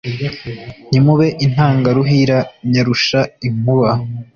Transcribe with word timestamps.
Ntimube 0.89 1.27
Intangaruhira 1.45 2.37
nyarusha 2.71 3.19
inkuba 3.47 3.89